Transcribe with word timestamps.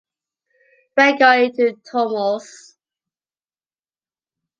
We 0.97 1.03
are 1.03 1.15
going 1.15 1.53
to 1.57 1.73
Tormos. 1.93 2.73